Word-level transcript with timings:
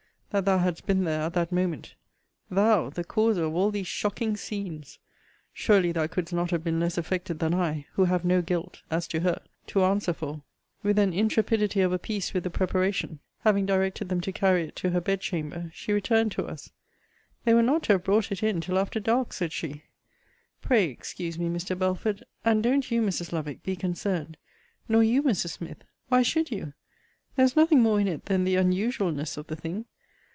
that 0.31 0.45
thou 0.45 0.57
hadst 0.59 0.85
been 0.85 1.03
there 1.03 1.23
at 1.23 1.33
that 1.33 1.51
moment! 1.51 1.93
Thou, 2.49 2.89
the 2.89 3.03
causer 3.03 3.43
of 3.43 3.53
all 3.53 3.69
these 3.69 3.85
shocking 3.87 4.37
scenes! 4.37 4.97
Surely 5.51 5.91
thou 5.91 6.07
couldst 6.07 6.31
not 6.33 6.51
have 6.51 6.63
been 6.63 6.79
less 6.79 6.97
affected 6.97 7.39
than 7.39 7.53
I, 7.53 7.85
who 7.95 8.05
have 8.05 8.23
no 8.23 8.41
guilt, 8.41 8.81
as 8.89 9.09
to 9.09 9.19
her, 9.19 9.41
to 9.67 9.83
answer 9.83 10.13
for. 10.13 10.41
With 10.83 10.97
an 10.97 11.11
intrepidity 11.11 11.81
of 11.81 11.91
a 11.91 11.99
piece 11.99 12.33
with 12.33 12.45
the 12.45 12.49
preparation, 12.49 13.19
having 13.39 13.65
directed 13.65 14.07
them 14.07 14.21
to 14.21 14.31
carry 14.31 14.63
it 14.69 14.77
to 14.77 14.91
her 14.91 15.01
bed 15.01 15.19
chamber, 15.19 15.69
she 15.73 15.91
returned 15.91 16.31
to 16.31 16.45
us: 16.45 16.71
they 17.43 17.53
were 17.53 17.61
not 17.61 17.83
to 17.83 17.91
have 17.95 18.05
brought 18.05 18.31
it 18.31 18.41
in 18.41 18.61
till 18.61 18.79
after 18.79 19.01
dark, 19.01 19.33
said 19.33 19.51
she 19.51 19.83
Pray, 20.61 20.85
excuse 20.85 21.37
me, 21.37 21.49
Mr. 21.49 21.77
Belford: 21.77 22.23
and 22.45 22.63
don't 22.63 22.89
you, 22.89 23.01
Mrs. 23.01 23.33
Lovick, 23.33 23.63
be 23.63 23.75
concerned: 23.75 24.37
nor 24.87 25.03
you, 25.03 25.21
Mrs. 25.21 25.49
Smith. 25.57 25.83
Why 26.07 26.21
should 26.21 26.51
you? 26.51 26.71
There 27.35 27.43
is 27.43 27.57
nothing 27.57 27.81
more 27.81 27.99
in 27.99 28.07
it 28.07 28.27
than 28.27 28.45
the 28.45 28.55
unusualness 28.55 29.35
of 29.35 29.47
the 29.47 29.57
thing. 29.57 29.87